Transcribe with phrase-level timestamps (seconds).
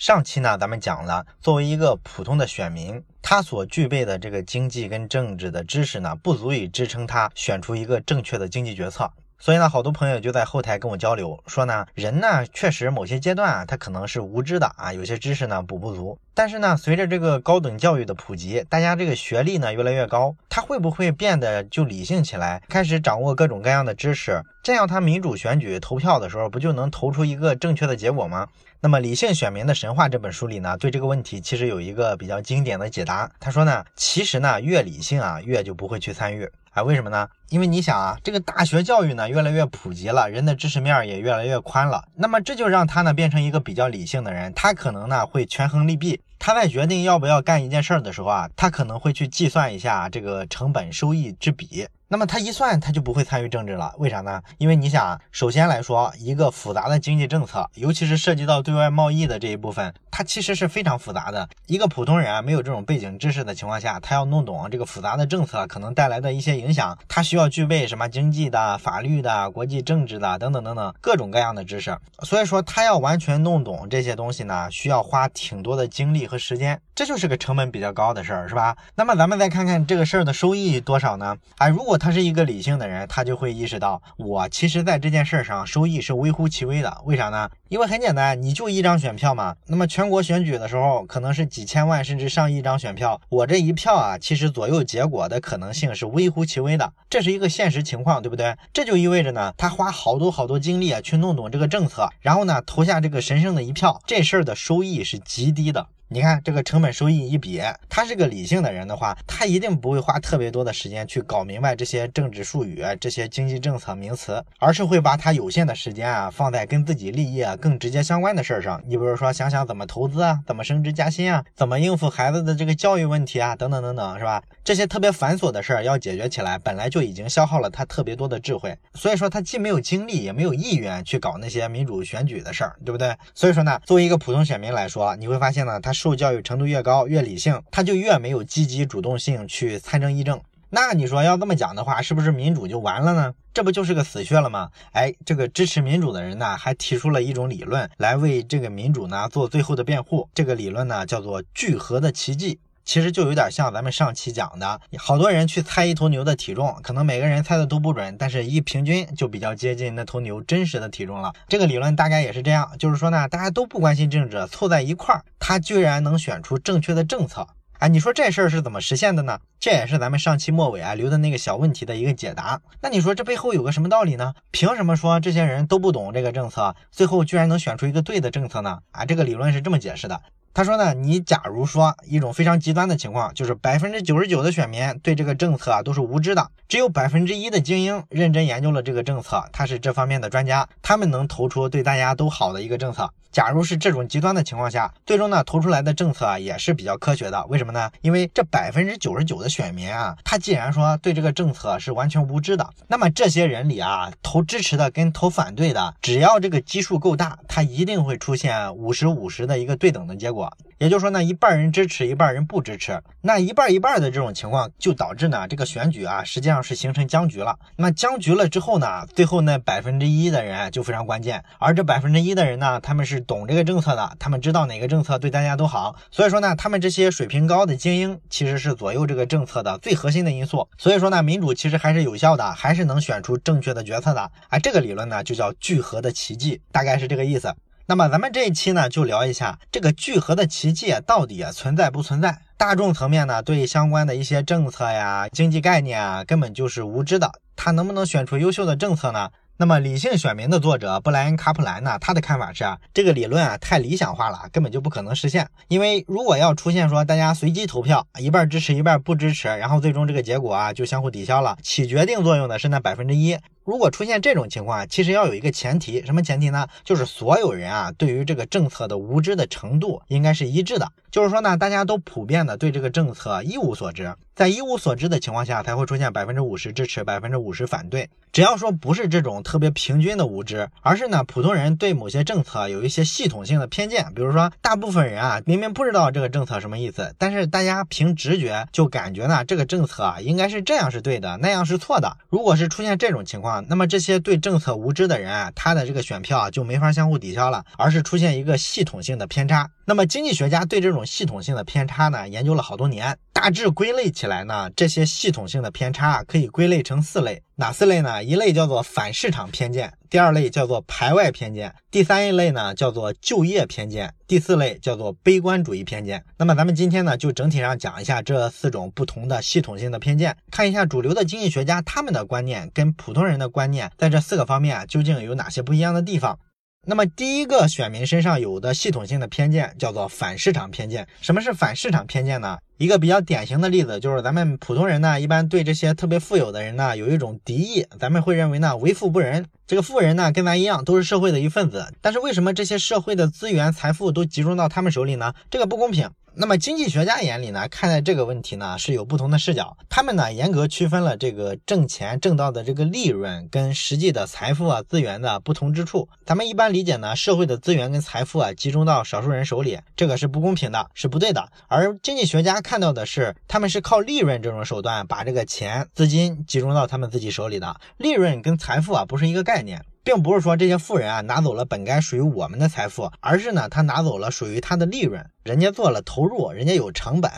[0.00, 9.10] 上期呢，咱们讲了，作为一个普通的选民，他所具备的这个经济跟政治的知识呢，不足以支撑他选出一个正确的经济决策。
[9.38, 16.18] 所以呢，好多朋友就在后台跟我交流，说呢，人呢确实某些阶段啊，他可能是无知的啊，有些知识呢补不足。
[16.32, 24.42] 但是呢，随着这个高等教育的普及，大家这个学历呢越来越高，他会不会变得就理性起来，开始掌握各种各样的知识？
[24.62, 28.48] 这样他民主选举投票的时候，不就能投出一个正确的结果吗？
[28.82, 33.30] 那么《理性选民的神话》这本书里呢，对这个问题其实有一个比较经典的解答。
[33.38, 36.48] 他说呢，其实呢越理性啊，越就不会去参与。
[36.70, 37.28] 啊，为什么呢？
[37.50, 51.86] 因为你想啊，这个大学教育呢越来越普及了，人的知识面也越来越宽了，那么这就让他呢变成一个比较理性的人，他可能呢会权衡利弊，他在决定要不要干一件事儿的时候啊，他可能会去计算一下这个成本收益之比。
[52.12, 53.94] 那么他一算，他就不会参与政治了。
[53.98, 54.42] 为啥呢？
[54.58, 61.48] 因为你想，首先来说，一个复杂的经济政策，尤其是涉及到对外贸易的这一部分，它其实是非常复杂的。
[61.68, 71.96] 一个普通人啊，没有这种背景知识的情况下，他要弄懂这个复杂的政策可能带来的一些影响，他需要要具备什么经济的、法律的、国际政治的等等等等各种各样的知识。
[72.22, 78.76] 所以说，他要完全弄懂这些东西呢，需要花挺多的精力和时间，这就是个成本比较高的事儿，是吧？
[78.94, 81.36] 那么咱们再看看这个事儿的收益多少呢？
[81.56, 86.98] 啊，如果他是一个理性的人，他就会意识到，我其实在这件事上收益是微乎其微的。
[87.04, 87.48] 为啥呢？
[87.68, 89.56] 因为很简单，你就一张选票嘛。
[89.66, 96.92] 那么全国选举的时候，可能是几千万甚至上亿张选票，我这一票啊，其实左右结果的可能性是微乎其微的。
[97.08, 98.56] 这是一个现实情况，对不对？
[98.72, 105.86] 这就意味着呢，他花好多好多精力啊，去弄懂这个政策，然后呢，投下这个神圣的一票，这事儿的收益是极低的。
[106.12, 118.82] 你看这个成本收益一比，他是个理性的人的话，他一定不会花特别多的时间去搞明白这些政治术语、这些经济政策名词，而是会把他有限的时间啊放在跟自己利益啊更直接相关的事儿上。
[118.88, 124.42] 你比如说想想怎么投资啊，怎么升职加薪啊，怎么应付孩子的这个教育问题啊，等等等等，是吧？
[124.64, 133.14] 这些特别繁琐的事儿要解决起来，本来就已经消耗了他特别多的智慧，所以说他既没有精力，也没有意愿去搞那些民主选举的事儿，对不对？
[133.32, 135.94] 所以说呢，作为一个普通选民来说，你会发现呢，他。
[136.00, 140.40] 受教育程度越高，越理性，他就越没有积极主动性去参政议政。
[140.70, 143.34] 那你说要这么讲的话，是不是民主就完了呢？
[143.52, 144.70] 这不就是个死穴了吗？
[144.92, 150.26] 哎，这个支持民主的人呢，还提出了一种理论来为这个民主呢做最后的辩护。
[150.32, 152.58] 这个理论呢叫做聚合的奇迹。
[152.90, 161.32] 其实就有点像咱们上期讲的，好多人去猜一头牛的体重，可能每个人猜的都不准，但是一平均就比较接近那头牛真实的体重了。
[161.46, 167.46] 这个理论大概也是这样，就是说呢，大家都不关心政治，凑在一块儿，他居然能选出正确的政策。
[167.78, 169.38] 哎，你说这事儿是怎么实现的呢？
[169.60, 172.60] 这也是咱们上期末尾啊留的那个小问题的一个解答。
[172.82, 174.34] 那你说这背后有个什么道理呢？
[174.50, 178.80] 凭什么说这些人都不懂这个政策，最后居然能选出一个对的政策呢？
[178.90, 180.20] 啊，这个理论是这么解释的。
[180.52, 193.10] 他说呢，你假如说一种非常极端的情况，就是百分之九十九的选民对这个政策啊都是无知的，只有百分之一的精英认真研究了这个政策，他是这方面的专家，他们能投出对大家都好的一个政策。
[193.30, 197.46] 假如是这种极端的情况下，最终呢投出来的政策啊也是比较科学的。
[197.46, 197.88] 为什么呢？
[198.00, 210.39] 因为这百分之九十九的选民啊，他既然说对这个政策是完全无知的，那么这些人里啊，投支持的跟投反对的，只要这个基数够大，他一定会出现五十五十的一个对等的结果。
[210.78, 217.58] 也就是说呢，一半人支持，一半人不支持，那一半一半的这种情况，就导致呢这个选举啊，实际上是形成僵局了。
[217.76, 230.66] 那僵局了之后呢，最后那百分之一的人就非常关键，而这百分之一的人呢，他们是懂这个政策的，他们知道哪个政策对大家都好，所以说呢，他们这些水平高的精英其实是左右这个政策的最核心的因素。
[230.78, 234.30] 所以说呢，民主其实还是有效的，还是能选出正确的决策的。
[234.48, 237.54] 哎，这个理论呢就叫聚合的奇迹，大概是这个意思。
[237.90, 242.38] 那么咱们这一期呢，就聊一下这个聚合的奇迹到底存在不存在？
[242.56, 247.32] 大众层面呢，对相关的一些政策呀、经济概念啊，根本就是无知的。
[247.56, 249.30] 他能不能选出优秀的政策呢？
[249.56, 255.48] 那么理性选民的作者布莱恩·卡普兰呢，他的看法是啊，这个理论啊太理想化了，根本就不可能实现。
[255.66, 263.36] 因为如果要出现说大家随机投票，一半支持一半不支持，然后最终这个结果啊就相互抵消了，起决定作用的是那百分之一。
[263.64, 266.66] 如果出现这种情况，其实要有一个前提，什么前提呢？
[266.82, 274.14] 就是所有人啊对于这个政策的无知的程度应该是一致的，就是说呢，大家都普遍的对这个政策一无所知。
[274.40, 278.08] 在一无所知的情况下，才会出现百分之五十支持，百分之五十反对。
[278.32, 292.16] 只要说不是这种特别平均的无知，而是呢普通人对某些政策有一些系统性的偏见，比如说大部分人啊明明不知道这个政策什么意思，但是大家凭直觉就感觉呢这个政策啊应该是这样是对的，那样是错的。
[292.30, 299.68] 如果是出现这种情况，那么这些对政策无知的人啊，他的这个选票啊就没法相互抵消了，而是出现一个系统性的偏差。
[299.84, 307.42] 那么经济学家对这种系统性的偏差呢研究了好多年，大致归类起来呢，这些系统性的偏差可以归类成四类。
[307.54, 308.22] 哪四类呢？
[308.22, 316.22] 一类叫做反市场偏见，第二类叫做排外偏见，第三一类呢叫做就业偏见，第四类叫做悲观主义偏见。
[316.36, 326.38] 那么咱们今天呢就整体上讲一下这四种不同的系统性的偏见，看一下主流的经济学家他们的观念跟普通人的观念在这四个方面究竟有哪些不一样的地方。
[326.86, 331.08] 那么第一个选民身上有的系统性的偏见叫做反市场偏见。
[331.22, 332.58] 什么是反市场偏见呢？
[332.80, 339.44] 一个比较典型的例子就是咱们普通人呢，一般对这些特别富有的人呢有一种敌意，咱们会认为呢为富不仁。
[339.66, 345.34] 这个富人呢跟咱一样都是社会的一份子，但是为什么这些社会的资源财富都集中到他们手里呢？
[345.50, 346.08] 这个不公平。
[346.32, 349.76] 那么经济学家眼里呢，看待这个问题呢是有不同的视角。
[349.88, 356.08] 他们呢严格区分了这个挣钱挣到的这个利润跟实际的财富啊资源的不同之处。
[356.24, 361.48] 咱们一般理解呢，社会的资源跟财富啊集中到少数人手里，这个是不公平的，是不对的。
[361.66, 367.80] 而经济学家看到的是，他们是靠利润这种手段把这个钱资金集中到他们自己手里的。
[367.96, 369.84] 利润跟财富啊不是一个概念。
[370.04, 377.28] 并不是说这些富人啊拿走了本该属于我们的财富，而是呢他拿走了属于他的利润，人家做了投入，人家有成本。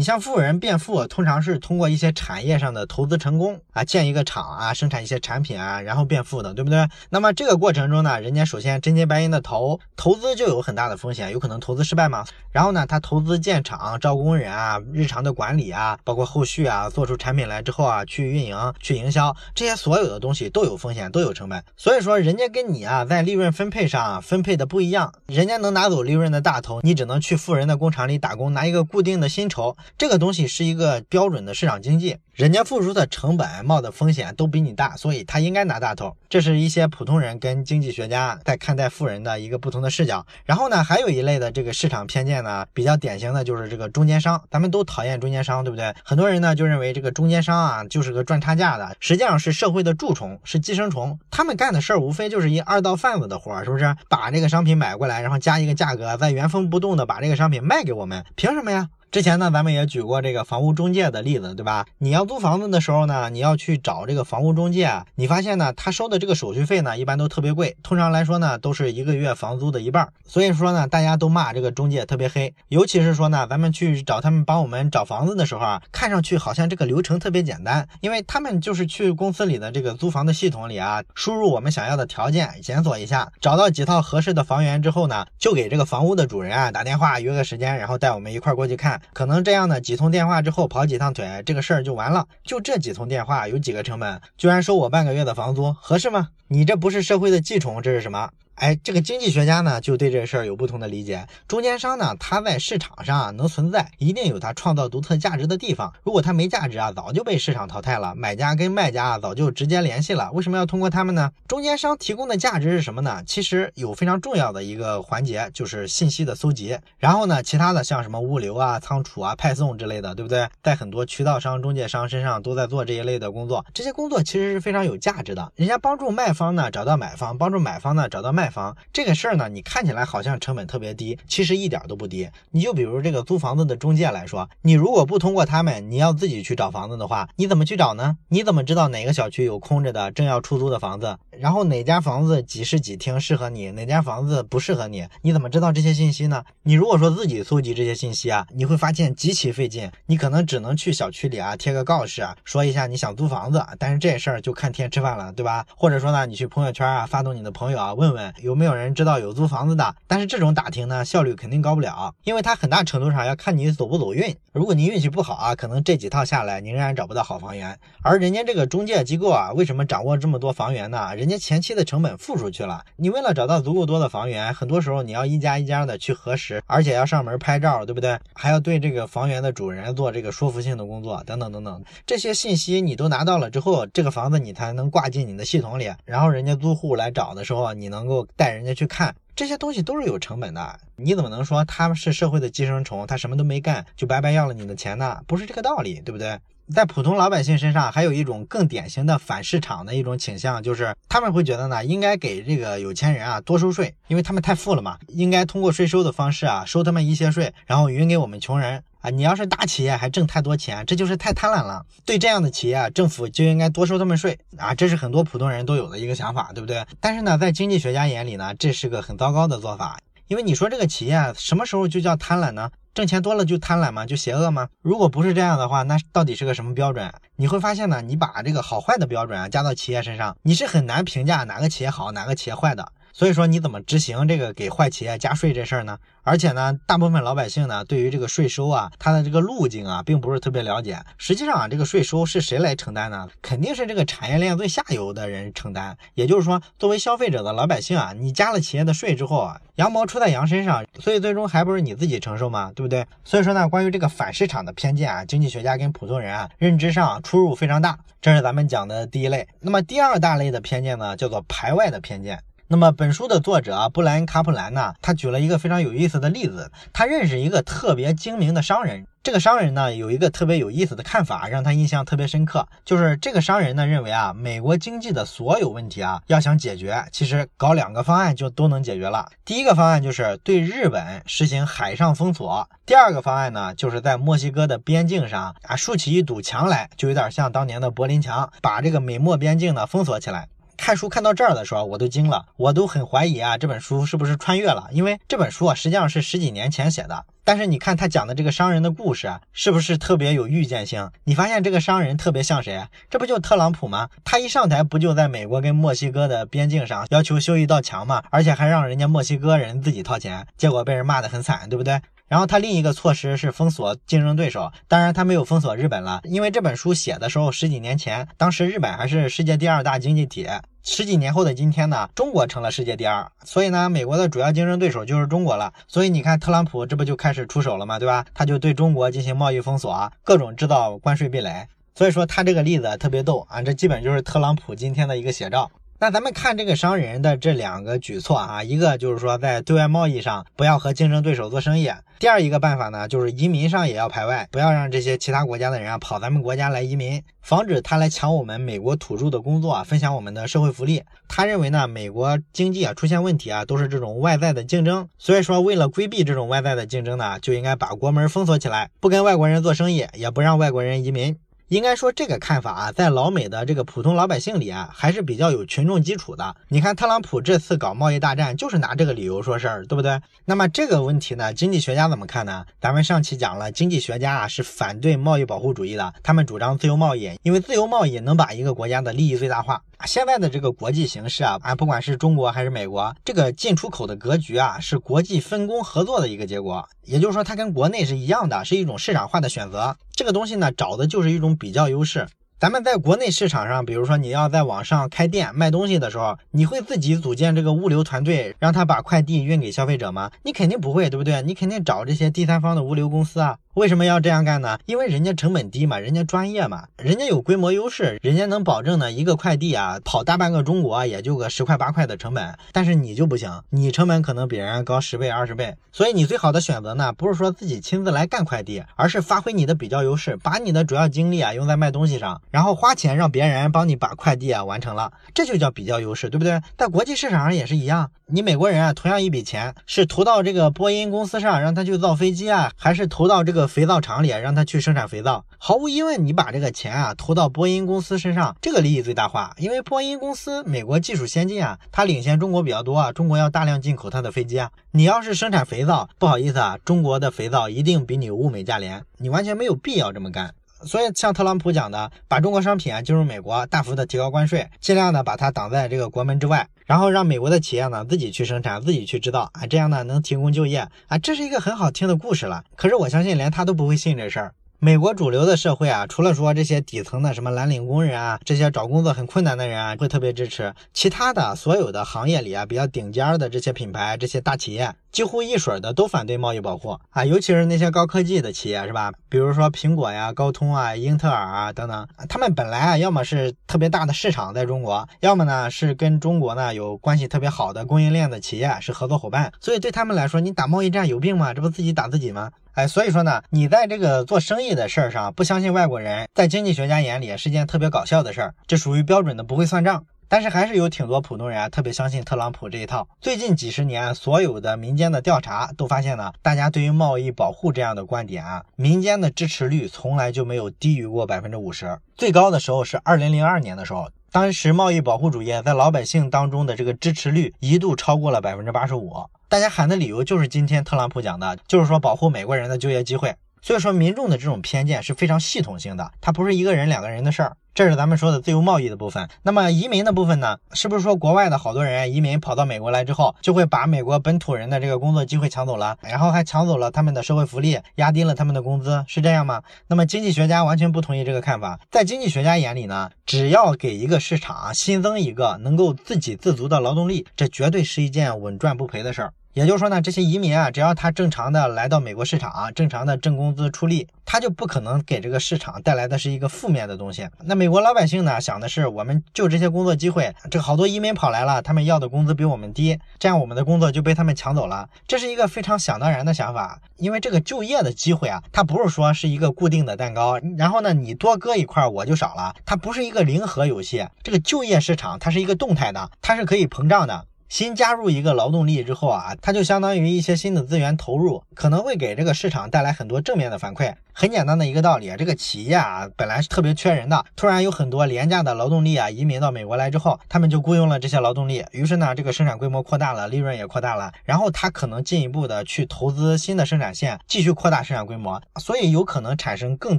[0.00, 6.88] 你像富人变富，通常是通过一些产业上的投资成功啊，建一个厂啊，生产一些产品啊，然后变富的，对不对？
[7.10, 12.24] 那么这个过程中呢，人家首先真金白银的投，投资就有很大的风险，有可能投资失败嘛。
[12.50, 21.62] 然后呢，他投资建厂、招工人啊、日常的管理啊，包括后续啊，做出产品来之后啊，去运营、去营销，这些所有的东西都有风险，都有成本。
[21.76, 29.76] 所以说，人家跟你啊，在利润分配上分配的不一样，人家能拿走利润的大头，你只能去富人的工厂里打工，拿一个固定的薪酬。
[29.98, 36.16] 这个东西是一个标准的市场经济，人家付出的成本、冒的风险都比你大，所以他应该拿大头。
[36.28, 40.24] 这是一些普通人跟经济学家在看待富人的一个不同的视角。
[40.44, 44.42] 然后呢，还有一类的这个市场偏见呢，比较典型的就是这个中间商。
[44.50, 45.94] 咱们都讨厌中间商，对不对？
[46.04, 51.18] 很多人呢就认为这个中间商啊就是个赚差价的，实际上是社会的蛀虫，是寄生虫。
[51.30, 53.94] 他们干的事儿无非就是一二道贩子的活儿，是不是？
[54.08, 58.88] 把这个商品买过来，然后加一个价格，再原封不动的把这个商品卖给我们，凭什么呀？
[59.10, 61.84] 之前呢，咱们也举过这个房屋中介的例子，对吧？
[61.98, 70.08] 你要租房子的时候呢，你要去找这个房屋中介，你发现呢，他收的这个手续费呢，一般都特别贵，通常来说呢，都是一个月房租的一半。
[70.24, 88.99] 所以说呢，大家都骂这个中介特别黑，尤其是说呢，咱们去找他们帮我们找房子的时候啊，看上去好像这个流程特别简单，因为他们就是去公司里的这个租房的系统里啊，输入我们想要的条件，检索一下，找到几套合适的房源之后呢，就给这个房屋的主人啊打电话约个时间，然后带我们一块过去看。
[89.12, 92.26] 可能这样呢，几通电话之后跑几趟腿，这个事儿就完了。
[92.44, 96.28] 就这几通电话有几个成本，居然收我半个月的房租，合适吗？
[96.48, 98.30] 你这不是社会的寄宠，这是什么？
[98.56, 101.26] 哎，这个经济学家呢，就对这事儿有不同的理解。
[101.48, 105.90] 中间商呢，他在市场上能存在，一定有他创造独特价值的地方。
[106.02, 108.14] 如果他没价值啊，早就被市场淘汰了。
[108.14, 110.30] 买家跟卖家啊，早就直接联系了。
[110.32, 111.30] 为什么要通过他们呢？
[111.48, 113.22] 中间商提供的价值是什么呢？
[113.24, 116.78] 其实有非常重要的一个环节，就是信息的搜集。
[116.98, 120.46] 然后呢，其他的像什么物流啊、仓储啊、派送之类的，对不对？
[120.62, 123.64] 在很多渠道商、中介商身上都在做这一类的工作。
[123.72, 125.50] 这些工作其实是非常有价值的。
[125.56, 128.49] 人家帮助卖方呢找到买方，帮助买方呢找到卖。
[128.50, 132.28] 房这个事儿呢，你看起来好像成本特别低，其实一点都不低。
[132.50, 138.18] 你就比如这个租房子的中介来说，你如果不通过他们，你要自己去找房子的话，你怎么去找呢？
[138.28, 141.16] 你怎么知道哪个小区有空着的正要出租的房子？
[141.40, 145.08] 然后哪家房子几室几厅适合你，哪家房子不适合你？
[145.22, 146.44] 你怎么知道这些信息呢？
[146.64, 149.90] 你如果说自己搜集这些信息啊，你会发现极其费劲。
[150.04, 155.64] 你可能只能去小区里啊贴个告示啊，说一下你想租房子，但是这事儿就看天吃饭了，对吧？
[155.74, 158.34] 或者说呢，你去朋友圈啊发动你的朋友啊问问。
[158.42, 159.94] 有没有人知道有租房子的？
[160.06, 164.36] 但是这种打听呢，效率肯定高不了，因为它很大程度上要看你走不走运。
[164.52, 167.78] 如果你运气不好啊，可能这几套下来，你仍然找不到好房源。
[168.02, 171.14] 而人家这个中介机构啊，为什么掌握这么多房源呢？
[171.14, 172.84] 人人家前期的成本付出去了。
[172.96, 178.18] 你为了找到足够多的房源，很多时候你要一家一家的去核实，而且要上门拍照，对不对？
[178.34, 181.84] 还要对这个房源的主人做这个说服性的工作，等等等等。
[182.04, 188.26] 这些信息你都拿到了之后，这个房子你才能挂进你的系统里，然后人家租户来找的时候，你能够。
[188.34, 189.14] 带人家去看。
[189.36, 190.80] 这些东西都是有成本的。
[190.96, 195.20] 你怎么能说他是社会的寄生虫，他什么都没干就白白要了你的钱呢？
[195.28, 196.36] 不是这个道理，对不对？
[196.72, 209.10] 在普通老百姓身上，还有一种更典型的反市场的一种倾向，就是他们会觉得呢，应该给这个有钱人啊多收税，因为他们太富了嘛，应该通过税收的方式啊收他们一些税，然后匀给我们穷人啊。
[209.10, 211.84] 你要是大企业还挣太多钱，这就是太贪婪了。
[212.04, 216.86] 对这样的企业，政府就应该多收他们税啊，这是很多普通人都有的一个想法，对不对？
[217.00, 219.98] 但是呢，在经济学家眼里呢，这是个很糟糕的做法，
[220.28, 222.70] 因为你说这个企业什么时候就叫贪婪呢？
[222.92, 224.04] 挣钱多了就贪婪吗？
[224.04, 224.68] 就邪恶吗？
[224.82, 227.12] 如果不是这样的话，那到底是个什么标准？
[227.36, 232.92] 你会发现呢，你把这个好坏的标准啊加到企业身上，你是很难评价哪个企业好，哪个企业坏的。
[233.12, 235.98] 所以说你怎么执行这个给坏企业加税这事儿呢？
[236.22, 240.98] 而且呢，大部分老百姓呢，对于这个税收啊，它的这个路径啊，并不是特别了解。
[241.16, 243.26] 实际上啊，这个税收是谁来承担呢？
[243.40, 245.96] 肯定是这个产业链最下游的人承担。
[246.14, 252.70] 也就是说，作为消费者的老百姓啊，你加了企业的税之后啊，羊毛出在羊身上，所以最终还不是你自己承受吗？
[252.76, 253.06] 对不对？
[253.24, 257.98] 所以说呢，关于这个反市场的偏见啊，经济学家跟普通人啊，认知上出入非常大。
[258.20, 259.48] 这是咱们讲的第一类。
[259.60, 262.38] 那么第二大类的偏见呢，叫做排外的偏见。
[262.72, 266.70] 那么本书的作者布莱恩·卡普兰呢，他举了一个非常有意思的例子。
[266.92, 272.68] 他认识一个特别精明的商人，这个商人呢有一个特别有意思的看法，让他印象特别深刻。
[272.84, 279.28] 就是这个商人呢认为啊，美国经济的所有问题啊，要想解决，其实搞两个方案就都能解决了。
[279.44, 290.46] 第一个方案就是对日本实行海上封锁；第二个方案呢，就是在墨西哥的边境上啊竖起一堵墙来，就有点像当年的柏林墙，把这个美墨边境呢封锁起来。
[290.80, 294.88] 看书看到这儿的时候，我都惊了，我都很怀疑啊，这本书是不是穿越了？
[294.92, 297.26] 因为这本书啊，实际上是十几年前写的。
[297.44, 301.10] 但是你看他讲的这个商人的故事，是不是特别有预见性？
[301.24, 302.88] 你发现这个商人特别像谁？
[303.10, 304.08] 这不就特朗普吗？
[304.24, 308.22] 他一上台不就在美国跟墨西哥的边境上要求修一道墙吗？
[308.30, 312.00] 而且还让人家墨西哥人自己掏钱，结果被人骂得很惨，对不对？
[312.30, 320.46] 然后他另一个措施是封锁竞争对手，当然他没有封锁日本了，因为这本书写的时候十几年前，当时日本还是世界第二大经济体。
[320.84, 325.72] 十几年后的今天呢，中国成了世界第二，所以呢，美国的主要竞争对手就是中国了。
[325.88, 327.98] 所以你看，特朗普这不就开始出手了吗？
[327.98, 328.24] 对吧？
[328.32, 331.66] 他就对中国进行贸易封锁啊，各种制造关税壁垒。
[331.96, 335.68] 所以说他这个例子特别逗啊，这基本就是特朗普今天的一个写照。
[336.02, 351.02] 那咱们看这个商人的这两个举措啊，一个就是说在对外贸易上不要和竞争对手做生意，第二一个办法呢，就是移民上也要排外，不要让这些其他国家的人啊跑咱们国家来移民，防止他来抢我们美国土著的工作，分享我们的社会福利。
[351.28, 361.36] 他认为呢，美国经济啊出现问题啊，都是这种外在的竞争，所以说为了规避这种外在的竞争呢，就应该把国门封锁起来，不跟外国人做生意，也不让外国人移民。
[361.70, 366.56] 应该说，这个看法啊，在老美的这个普通老百姓里啊，还是比较有群众基础的。
[366.66, 370.20] 你看，特朗普这次搞贸易大战，就是拿这个理由说事儿，对不对？
[370.44, 372.66] 那么这个问题呢，经济学家怎么看呢？
[372.80, 379.80] 咱们上期讲了，经济学家啊是反对贸易保护主义的，他们主张自由贸易，因为自由贸易能把一个国家的利益最大化。
[380.06, 386.88] 现在的这个国际形势啊，啊，不管是中国还是美国，这个进出口的格局啊，是国际分工合作的一个结果。
[387.04, 389.96] 也就是说，它跟国内是一样的，是一种市场化的选择。
[390.12, 392.26] 这个东西呢，找的就是一种比较优势。
[392.58, 400.30] 咱们在国内市场上，比如说你要在网上开店卖东西的时候，你会自己组建这个物流团队，让他把快递运给消费者吗？
[400.42, 401.40] 你肯定不会，对不对？
[401.40, 403.56] 你肯定找这些第三方的物流公司啊。
[403.74, 404.80] 为什么要这样干呢？
[404.84, 415.76] 因为人家成本低嘛，人家专业嘛，人家有规模优势，人家能保证呢一个快递啊跑大半个中国也就个十块八块的成本，但是你就不行，你成本可能比人家高十倍二十倍。
[415.92, 426.60] 所以你最好的选择呢，不是说自己亲自来干快递，而是发挥你的比较优势，把你的主要精力啊用在卖东西上，然后花钱让别人帮你把快递啊完成了，这就叫比较优势，对不对？
[426.76, 433.59] 在国际市场上也是一样，你美国人啊同样一笔钱是投到这个波音公司上让他去造飞机啊，还是投到这个。
[433.66, 439.54] 肥皂厂里让他去生产肥皂，毫无疑问，你把这个钱啊投到波音公司身上，这个利益最大化。
[439.58, 444.70] 因为波音公司美国技术先进啊，它领先中国比较多啊，中国要大量进口它的飞机啊。
[444.92, 450.54] 你要是生产肥皂，不好意思啊，中国的肥皂一定比你物美价廉，你完全没有必要这么干。
[450.84, 462.64] 所以像特朗普讲的，把中国商品啊进入美国，大幅的提高关税，尽量的把它挡在这个国门之外，然后让美国的企业呢自己去生产，自己去制造啊，这样呢能提供就业啊，这是一个很好听的故事了。
[462.76, 464.54] 可是我相信连他都不会信这事儿。
[464.82, 479.12] 美国主流的社会啊，除了说这些底层的什么蓝领工人啊，这些找工作很困难的人啊，会特别支持，其他的所有的行业里啊，比较顶尖的这些品牌、这些大企业，几乎一水的都反对贸易保护啊，尤其是那些高科技的企业，是吧？
[479.28, 491.52] 比如说苹果呀、高通啊、英特尔啊等等，他们本来啊，要么是特别大的市场在中国，要么呢是跟中国呢有关系特别好的供应链的企业是合作伙伴，所以对他们来说，你打贸易战有病吗？
[491.52, 492.50] 这不自己打自己吗？
[492.80, 500.06] 哎，所以说呢，你在这个做生意的事儿上不相信外国人，在经济学家眼里是件特别搞笑的事儿，这属于标准的不会算账。
[500.28, 503.06] 但是还是有挺多普通人啊，特别相信特朗普这一套。
[503.20, 511.98] 最近几十年，所有的民间的调查都发现呢，大家对于贸易保护这样的观点啊，民间的支持率从来就没有低于过百分之五十。
[512.16, 519.12] 最高的时候是二零零二年的时候，当时贸易保护主义在老百姓当中的这个支持率一度超过了百分之八十五。
[519.48, 523.34] 大家喊的理由就是今天特朗普讲的，就是说保护美国人的就业机会。
[523.62, 527.56] 所以说民众的这种偏见是非常系统性的，它不是一个人两个人的事儿。
[527.72, 529.28] 这是咱们说的自由贸易的部分。
[529.42, 530.58] 那么移民的部分呢？
[530.72, 539.62] 是不是说国外的好多人移民跑到美国来之后，就会把美国本土人的这个工作机会抢走了，然后还抢走了他们的社会福利，压低了他们的工资，是这样吗？
[539.86, 541.78] 那么经济学家完全不同意这个看法。
[541.90, 549.32] 在经济学家眼里呢，只要给一个市场新增一个能够自给自足的劳动力，这绝对是一件稳赚不赔的事儿。
[549.52, 557.28] 也就是说呢，这些移民啊，只要他正常的来到美国市场，正常的挣工资出力，他就不可能给这个市场带来的是一个负面的东西。
[557.42, 564.88] 那美国老百姓呢，想的是，我们就这些工作机会，这个好多移民跑来了，他们要的工资比我们低，这样我们的工作就被他们抢走了。
[565.08, 574.06] 这是一个非常想当然的想法，因为这个就业的机会啊，它不是说是一个固定的蛋糕，然后呢，你多割一块我就少了，它不是一个零和游戏。
[574.22, 577.26] 这个就业市场它是一个动态的，它是可以膨胀的。
[577.50, 583.92] 新加入一个劳动力之后啊，它就相当于一些新的资源投入，可能会给这个市场带来很多正面的反馈。
[584.12, 599.98] 很简单的一个道理，这个企业啊本来是特别缺人的，突然有很多廉价的劳动力啊移民到美国来之后，他们就雇佣了这些劳动力，于是呢这个生产规模扩大了，利润也扩大了，然后他可能进一步的去投资新的生产线，继续扩大生产规模，所以有可能产生更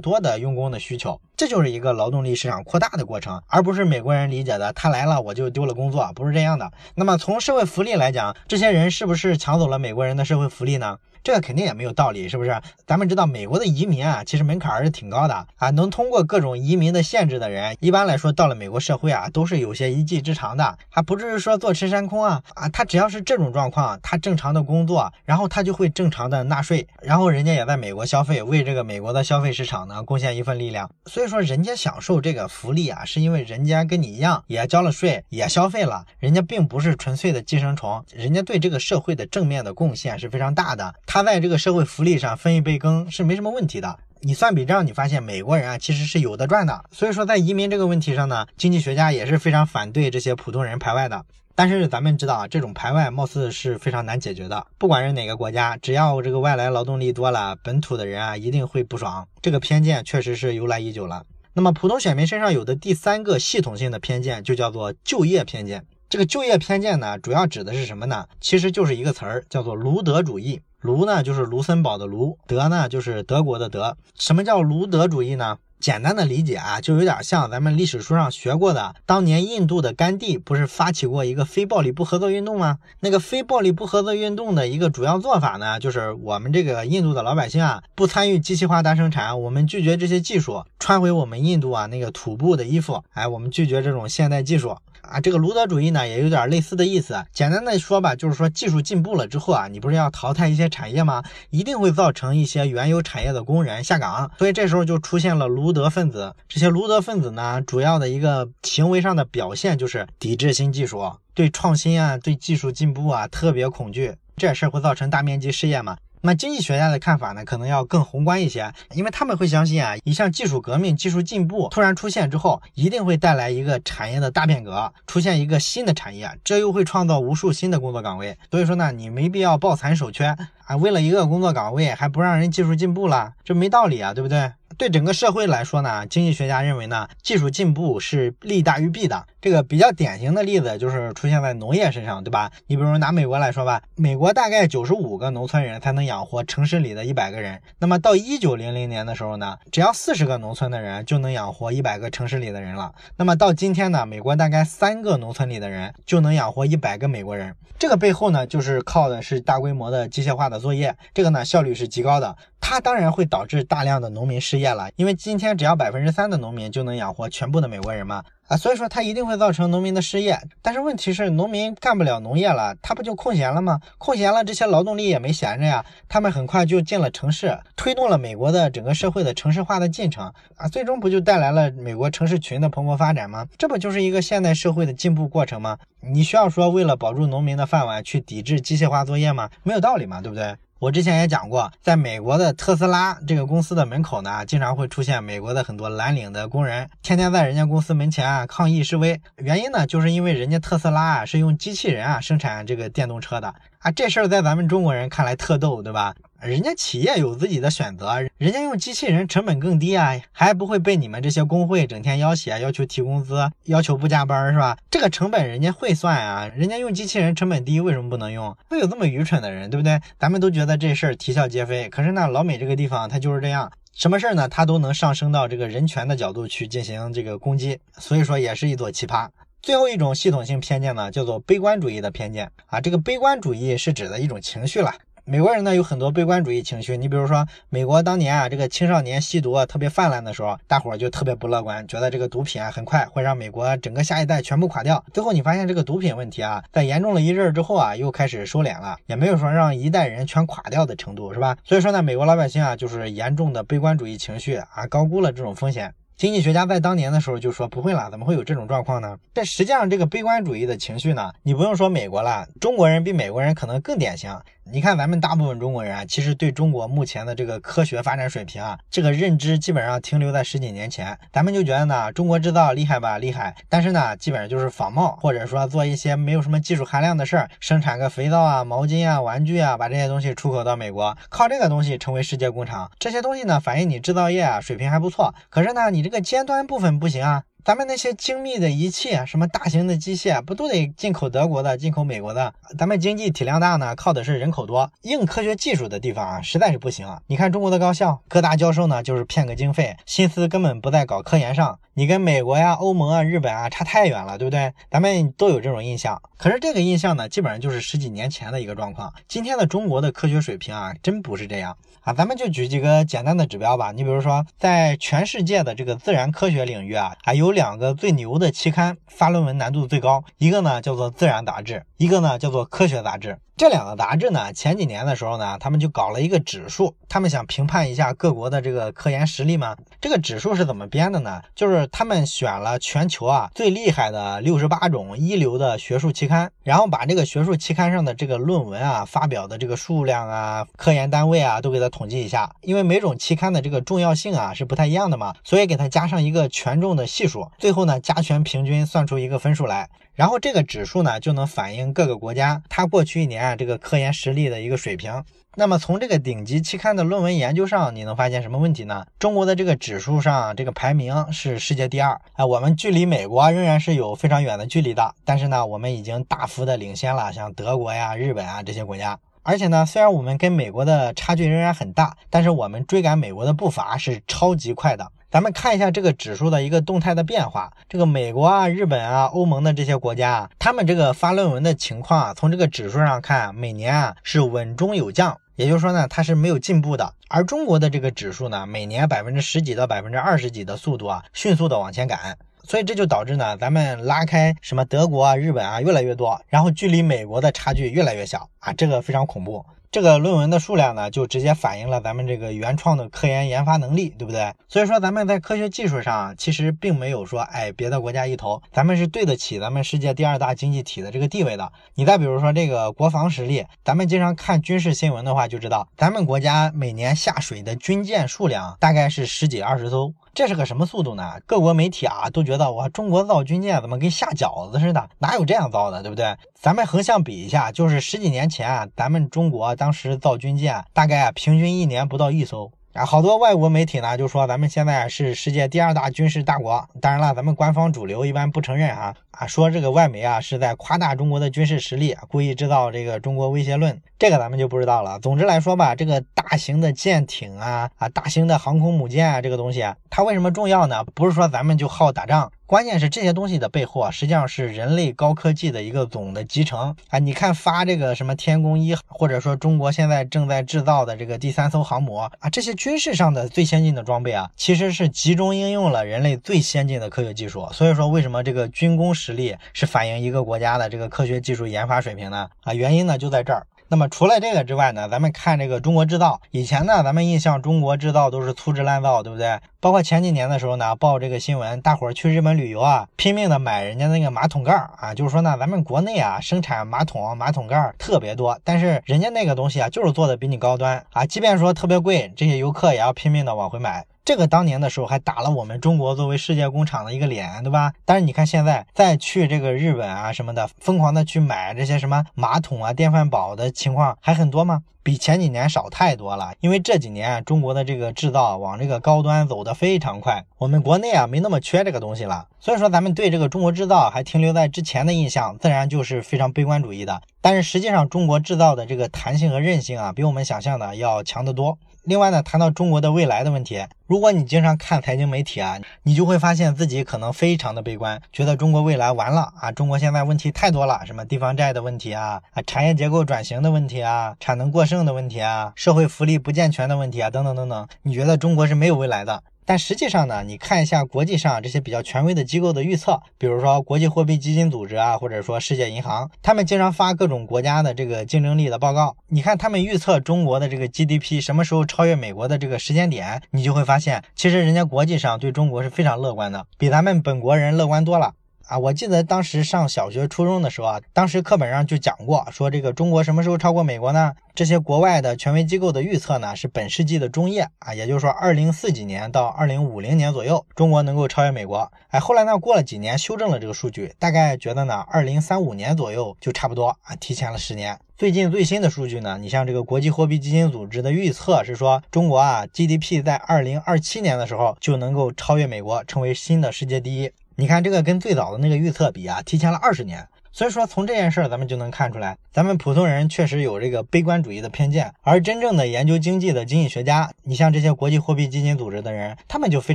[0.00, 6.70] 多的用工的需求，这就是一个劳动力市场扩大的过程，而不是美国人理解的他来了我就丢了工作，不是这样的。
[6.94, 10.98] 那么从社会福利来讲，这些人是不是抢走了美国人的社会福利呢？
[11.22, 12.60] 这个肯定也没有道理，是不是？
[12.86, 30.90] 咱们知道美国的移民啊，其实门槛还是挺高的啊，能通过各种移民的限制的人，一般来说到了美国社会啊，都是有些一技之长的，还不至于说坐吃山空啊啊，他只要是这种状况，他正常的工作，然后他就会正常的纳税，然后人家也在美国消费，为这个美国的消费市场呢贡献一份力量。
[31.06, 40.94] 所以说，人家享受这个福利啊，是因为人家跟你一样也交了税，也消费了，人家并不是纯粹的寄生虫，人家对这个社会的正面的贡献是非常大的。
[41.14, 43.98] 他在这个社会福利上分一杯羹是没什么问题的。
[44.22, 46.86] 你算笔账，你发现美国人啊其实是有的赚的。
[46.90, 51.22] 所以说在移民这个问题上呢，经济学家也是非常反对这些普通人排外的。
[51.54, 54.66] 但是咱们知道啊，这种排外貌似是非常难解决的。
[54.78, 59.28] 不管是哪个国家，只要这个外来劳动力多了，本土的人啊一定会不爽。
[59.42, 61.26] 这个偏见确实是由来已久了。
[61.52, 65.84] 那么普通选民身上有的第三个系统性的偏见就叫做就业偏见。
[66.08, 68.26] 这个就业偏见呢，主要指的是什么呢？
[68.40, 70.62] 其实就是一个词儿，叫做卢德主义。
[70.82, 73.96] 卢呢，就是卢森堡的卢；德呢，就是德国的德。
[74.18, 75.58] 什么叫卢德主义呢？
[75.78, 82.78] 简单的理解啊，就有点像咱们历史书上学过的，当年印度的甘地不是发起过一个非暴力不合作运动吗？
[83.00, 94.76] 那个非暴力不合作运动的一个主要做法呢，就是我们这个印度的老百姓啊，不参与机器化大生产，我们拒绝这些技术，穿回我们印度啊那个土布的衣服，哎，我们拒绝这种现代技术。
[95.02, 97.22] 啊，这个卢德主义呢，也有点类似的意思。
[97.32, 101.22] 简单的说吧，就是说技术进步了之后啊，你不是要淘汰一些产业吗？
[101.50, 106.34] 一定会造成一些原有产业的工人下岗，所以这时候就出现了卢德分子。
[106.48, 115.96] 这些卢德分子呢，主要的一个行为上的表现就是抵制新技术，对创新啊，对技术进步啊特别恐惧，这事儿会造成大面积失业嘛。
[116.24, 128.38] 那经济学家的看法呢，可能要更宏观一些，因为他们会相信啊，一项技术革命、技术进步突然出现之后，一定会带来一个产业的大变革，出现一个新的产业，这又会创造无数新的工作岗位。
[128.50, 134.52] 所以说呢，你没必要抱残守缺啊，为了一个工作岗位还不让人技术进步了，这没道理啊，对不对？
[134.78, 139.26] 对整个社会来说呢，经济学家认为呢，技术进步是利大于弊的。
[139.40, 142.50] 这个比较典型的例子就是出现在农业身上，对吧？
[142.68, 147.60] 你比如拿美国来说吧，美国大概九十五个农村人才能养活城市里的一百个人。
[147.80, 152.94] 那么到一九零零年的时候呢，只要四十个农村的人就能养活一百个城市里的人了。
[153.18, 157.54] 那么到今天呢，美国大概三个农村里的人就能养活一百个美国人。
[157.78, 162.36] 这个背后呢，就是靠的是大规模的机械化的作业，这个呢效率是极高的。
[162.62, 168.22] 它当然会导致大量的农民失业了，因为今天只要百分之三的农民就能养活全部的美国人嘛。
[168.46, 173.80] 啊，所以说它一定会造成农民的失业，但是问题是农民干不了农业了，他不就空闲了吗？
[173.98, 183.46] 空闲了，这些劳动力也没闲着呀，他们很快就进了城市，推动了美国的整个社会的城市化的进程啊，最终不就带来了美国城市群的蓬勃发展吗？
[183.58, 185.78] 这不就是一个现代社会的进步过程吗？
[186.00, 189.48] 你需要说为了保住农民的饭碗去抵制机械化作业吗？
[189.62, 190.54] 没有道理嘛，对不对？
[190.82, 199.20] 我之前也讲过，在美国的特斯拉这个公司的门口呢，经常会出现美国的很多蓝领的工人，天天在人家公司门前啊抗议示威。
[199.36, 206.16] 原因呢，就是因为人家特斯拉啊是用机器人啊生产这个电动车的啊，这事儿在咱们中国人看来特逗，对吧？
[206.42, 214.76] 人家企业有自己的选择，人家用机器人成本更低啊，还不会被你们这些工会整天要挟，要求提工资，要求不加班，是吧？
[214.90, 218.56] 这个成本人家会算啊，人家用机器人成本低，为什么不能用？
[218.68, 220.00] 会有这么愚蠢的人，对不对？
[220.18, 229.28] 咱们都觉得这事儿啼笑皆非，可是呢，老美这个地方它就是这样，什么事儿呢，它都能上升到这个人权的角度去进行这个攻击，所以说也是一座奇葩。
[229.62, 234.92] 最后一种系统性偏见呢，叫做悲观主义的偏见啊，这个悲观主义是指的一种情绪了。
[235.24, 245.04] 美国人呢有很多悲观主义情绪，你比如说美国当年啊这个青少年吸毒啊特别泛滥的时候，大伙儿就特别不乐观，觉得这个毒品啊很快会让美国整个下一代全部垮掉。
[245.14, 251.56] 最后你发现这个毒品问题啊，在严重了一阵之后啊，又开始收敛了，也没有说让一代人全垮掉的程度，是吧？
[251.62, 255.94] 所以说呢，美国老百姓啊就是严重的悲观主义情绪啊，高估了这种风险。
[256.14, 259.16] 经济学家在当年的时候就说不会了，怎么会有这种状况呢？
[259.32, 264.30] 但实际上这个悲观主义的情绪呢，你不用说美国了，中国人比美国人可能更典型。
[264.70, 271.18] 你看咱们大部分中国人啊，其实对中国目前的这个科学发展水平啊，这个认知基本上停留在十几年前。
[271.32, 282.90] 咱们就觉得呢，中国制造厉害吧，厉害，但是呢，基本上就是仿冒，或者说做一些没有什么技术含量的事儿，生产个肥皂啊、毛巾啊、玩具啊，把这些东西出口到美国，靠这个东西成为世界工厂。
[282.98, 287.42] 这些东西呢，反映你制造业啊水平还不错，可是呢，你这个尖端部分不行啊。
[287.64, 292.52] 咱们那些精密的仪器，什么大型的机械，不都得进口德国的、进口美国的？
[292.76, 297.22] 咱们经济体量大呢，靠的是人口多，硬科学技术的地方啊，实在是不行啊。
[297.28, 301.78] 你看中国的高校，各大教授呢，就是骗个经费，心思根本不在搞科研上。
[301.94, 304.72] 你跟美国呀、欧盟啊、日本啊差太远了，对不对？
[304.90, 306.20] 咱们都有这种印象。
[306.38, 309.12] 可是这个印象呢，基本上就是十几年前的一个状况。
[309.28, 312.14] 今天的中国的科学水平啊，真不是这样啊。
[312.14, 313.92] 咱们就举几个简单的指标吧。
[313.92, 323.38] 你比如说，在全世界的这个自然科学领域啊，还有有两个最牛的期刊，发论文难度最高，一个呢叫做《自然》杂志，一个呢叫做《科学》杂志。
[323.54, 329.76] 这两个杂志呢，前几年的时候呢，他们就搞了一个指数，他们想评判一下各国的这个科研实力嘛。
[330.00, 331.40] 这个指数是怎么编的呢？
[331.54, 342.50] 就是他们选了全球啊最厉害的六十八种一流的学术期刊，然后把这个学术期刊上的这个论文啊发表的这个数量啊、科研单位啊都给它统计一下。
[342.62, 349.88] 因为每种期刊的这个重要性啊是不太一样的嘛，所以给它加上一个权重的系数，最后呢加权平均算出一个分数来。
[350.14, 355.24] 然后这个指数呢，就能反映各个国家它过去一年啊这个科研实力的一个水平。
[355.54, 359.06] 那么从这个顶级期刊的论文研究上，你能发现什么问题呢？
[359.18, 365.14] 中国的这个指数上这个排名是世界第二啊，我们距离美国仍然是有非常远的距离的。
[365.24, 369.18] 但是呢，我们已经大幅的领先了，像德国呀、日本啊这些国家。
[369.42, 375.10] 而且呢，虽然我们跟美国的差距仍然很大，但是我们追赶美国的步伐是超级快的。
[375.32, 377.72] 咱们看一下这个指数的一个动态的变化。
[377.88, 387.14] 这个美国啊、日本啊、欧盟的这些国家啊，他们这个发论文的情况啊，从这个指数上看，每年啊是稳中有降，也就是说呢，它是没有进步的。
[387.30, 392.36] 而中国的这个指数呢，每年百分之十几到百分之二十几的速度啊，迅速的往前赶。
[392.64, 399.64] 所以这就导致呢，咱们拉开什么德国啊、日本啊越来越多，然后距离美国的差距越来越小啊，这个非常恐怖。
[399.92, 404.54] 这个论文的数量呢，就直接反映了咱们这个原创的科研研发能力，对不对？
[404.66, 411.70] 所以说咱们在科学技术上其实并没有说，哎，别的国家一头，咱们是对得起咱们世界第二大经济体的这个地位的。
[411.94, 420.14] 你再比如说这个国防实力，咱们经常看军事新闻的话就知道，咱们国家每年下水的军舰数量大概是十几二十艘。
[420.34, 421.34] 这是个什么速度呢？
[421.44, 425.10] 各国媒体啊都觉得哇，中国造军舰怎么跟下饺子似的？
[425.18, 426.34] 哪有这样造的，对不对？
[426.54, 432.72] 咱们横向比一下，就是十几年前啊，咱们中国当时造军舰大概平均一年不到一艘。
[432.94, 436.86] 啊，好多外国媒体呢就说咱们现在是世界第二大军事大国。
[437.00, 439.14] 当然了，咱们官方主流一般不承认啊。
[439.32, 445.18] 啊，说这个外媒啊是在夸大中国的军事实力，故意制造这个中国威胁论，这个咱们就不知道了。
[445.20, 451.04] 总之来说吧，这个大型的舰艇啊啊，大型的航空母舰啊，这个东西啊，它为什么重要呢？
[451.14, 452.52] 不是说咱们就好打仗。
[452.64, 457.18] 关键是这些东西的背后啊，实际上是人类高科技的一个总的集成啊！
[457.18, 467.68] 你看发这个什么天宫一，或者说中国现在正在制造的这个第三艘航母啊，这些军事上的最先进的装备啊，其实是集中应用了人类最先进的科学技术。
[467.72, 472.48] 所以说，为什么这个军工实力是反映一个国家的这个科学技术研发水平呢？
[472.64, 473.64] 啊，原因呢就在这儿。
[473.86, 479.60] 那么除了这个之外呢，咱们看这个中国制造，以前呢，咱们印象中国制造都是粗制滥造，对不对？
[479.80, 494.04] 包括前几年的时候呢，报这个新闻，大伙儿去日本旅游啊，拼命的买人家那个马桶盖儿啊，就是说呢，咱们国内啊生产马桶、马桶盖儿特别多，但是人家那个东西啊，就是做的比你高端啊，即便说特别贵，这些游客也要拼命的往回买。
[494.24, 497.92] 这个当年的时候还打了我们中国作为世界工厂的一个脸，对吧？
[498.04, 504.82] 但是你看现在再去这个日本啊什么的，疯狂的去买这些什么马桶啊、电饭煲的情况还很多吗？
[505.02, 506.54] 比前几年少太多了。
[506.60, 512.46] 因为这几年中国的这个制造往这个高端走的非常快，我们国内啊没那么缺这个东西了。
[512.60, 517.20] 所以说咱们对这个中国制造还停留在之前的印象，自然就是非常悲观主义的。
[517.40, 521.78] 但是实际上中国制造的这个弹性和韧性啊，比我们想象的要强得多。
[522.04, 539.42] 另外呢，谈到中国的未来的问题，如果你经常看财经媒体啊，你就会发现自己可能非常的悲观，觉得中国未来完了啊，中国现在问题太多了，什么地方债的问题啊，啊产业结构转型的问题啊，产能过剩政的问题啊，社会福利不健全的问题啊，等等等等，你觉得中国是没有未来的？
[539.64, 549.16] 但实际上呢，你看一下国际上这些比较权威的机构的预测，比如说国际货币基金组织啊，或者说世界银行，他们经常发各种国家的这个竞争力的报告。
[549.28, 558.34] 你看他们预测中国的这个 GDP 什么时候超越美国的这个时间点，你就会发现，其实人家国际上对中国是非常乐观的，比咱们本国人乐观多了。
[558.66, 564.32] 啊，我记得当时上小学、初中的时候啊，当时课本上就讲过，说这个中国什么时候超过美国呢？
[564.54, 571.90] 这些国外的权威机构的预测呢，是本世纪的中叶啊，也就是说二零四几年到二零五零年左右，中国能够超越美国。
[572.08, 577.98] 哎，后来呢，过了几年修正了这个数据，大概觉得呢，二零三五年左右就差不多啊，提前了十年。
[578.18, 587.32] 最近最新的数据呢，你像这个国际货币基金组织的预测是说，中国啊 GDP 在二零二七年的时候就能够超越美国，成为新的世界第一。
[587.56, 590.26] 你看这个跟最早的那个预测比啊，提前了二十年。
[590.54, 599.94] 所以说从这件事儿咱们就能看出来，咱们普通人确实有这个悲观主义的偏见，而真正的研究经济的经济学家，你像这些国际货币基金组织的人，他们就非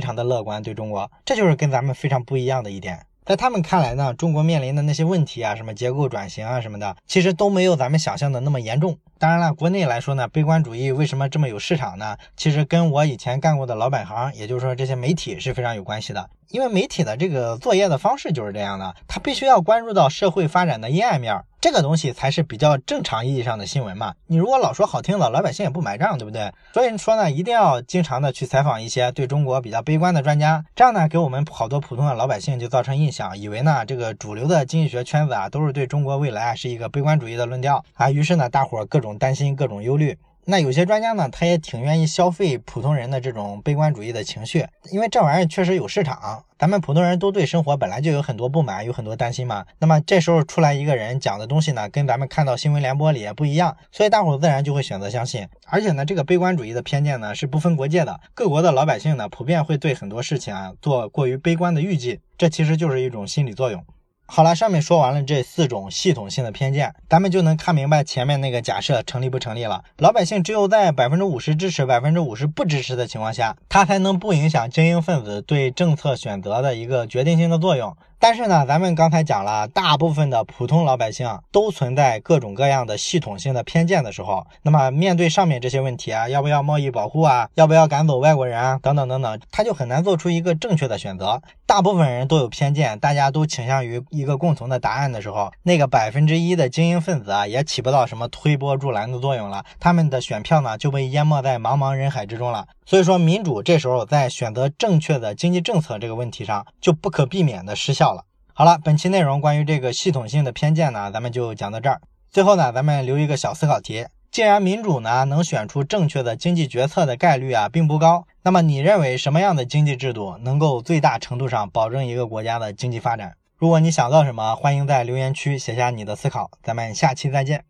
[0.00, 2.98] 常的乐观对中国，这就是跟咱们非常不一样的一点。
[3.24, 8.98] 在他们看来呢，中国面临的那些问题啊，什么结构转型啊什么的，其实都没有咱们想象的那么严重。
[9.18, 12.16] 当然了，国内来说呢，悲观主义为什么这么有市场呢？
[12.36, 16.30] 其实跟我以前干过的老本行，也就是说这些媒体是非常有关系的。
[16.50, 24.14] 因为媒体的这个作业的方式就是这样的，他必须要关注到社会发展的阴暗面，这个东西才是比较正常意义上的新闻嘛。
[24.26, 26.50] 你如果老说好听的，老百姓也不买账，对不对？
[26.72, 40.16] 所以说呢，一定要经常的去采访一些对中国比较悲观的专家，这样呢，给我们好多普通的老百姓就造成印象，以为呢这个主流的经济学圈子啊都是对中国未来是一个悲观主义的论调啊，于是呢，大伙儿各种担心，各种忧虑。
[40.50, 46.42] 那有些专家呢，他也挺愿意消费普通人的这种悲观主义的情绪，因为这玩意儿确实有市场。
[46.58, 49.66] 咱们普通人都对生活本来就有很多不满，有很多担心嘛。
[49.78, 55.46] 那么这时候出来一个人讲的东西呢，跟咱们看到新闻联播里也不一样，所以大伙自然就会选择相信。
[55.66, 63.84] 而且呢，这个悲观主义的偏见呢是不分国界的，各国的老百姓呢普遍会对很多事情啊做过于悲观的预计，这其实就是一种心理作用。
[64.30, 69.82] 好了，上面说完了这四种系统性的偏见，咱们就能看明白前面那个假设成立不成立了。
[69.96, 77.96] 老百姓只有在百分之五十支持、百分之五十不支持的情况下，他才能不影响精英分子对政策选择的一个决定性的作用。
[78.20, 91.40] 但是呢，咱们刚才讲了，大部分的普通老百姓都存在各种各样的系统性的偏见的时候，那么面对上面这些问题啊，要不要贸易保护啊，要不要赶走外国人啊，等等等等，他就很难做出一个正确的选择。
[91.64, 102.66] 大部分人都有偏见，大家都倾向于一个共同的答案的时候，那个百分之一的精英分子啊，也起不到什么推波助澜的作用了，他们的选票呢就被淹没在茫茫人海之中了。
[102.84, 108.24] 所以说，民主这时候在选择正确的经济政策这个问题上，就不可避免的失效了。
[108.52, 112.00] 好了，本期内容关于这个系统性的偏见呢，咱们就讲到这儿。
[112.30, 123.34] 最后呢，咱们留一个小思考题：既然民主呢能选出正确的经济决策的概率啊并不高，那么你认为什么样的经济制度能够最大程度上保证一个国家的经济发展？
[123.58, 126.48] 如果你想到什么，欢迎在留言区写下你的思考。
[126.62, 127.68] 咱们下期再见。